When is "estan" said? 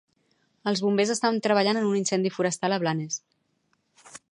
1.15-1.37